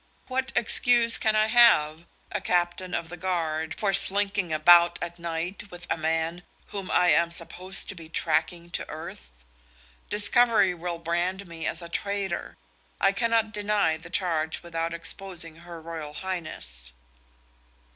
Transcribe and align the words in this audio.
What 0.25 0.51
excuse 0.55 1.19
can 1.19 1.35
I 1.35 1.45
have, 1.45 2.07
a 2.31 2.41
captain 2.41 2.95
of 2.95 3.09
the 3.09 3.17
guard, 3.17 3.75
for 3.79 3.93
slinking 3.93 4.51
about 4.51 4.97
at 4.99 5.19
night 5.19 5.69
with 5.69 5.85
a 5.91 5.95
man 5.97 6.41
whom 6.69 6.89
I 6.89 7.09
am 7.09 7.29
supposed 7.29 7.87
to 7.89 7.93
be 7.93 8.09
tracking 8.09 8.71
to 8.71 8.89
earth? 8.89 9.29
Discovery 10.09 10.73
will 10.73 10.97
brand 10.97 11.47
me 11.47 11.67
as 11.67 11.83
a 11.83 11.87
traitor. 11.87 12.57
I 12.99 13.11
cannot 13.11 13.51
deny 13.51 13.95
the 13.95 14.09
charge 14.09 14.63
without 14.63 14.91
exposing 14.91 15.57
Her 15.57 15.79
Royal 15.79 16.13
Highness." 16.13 16.93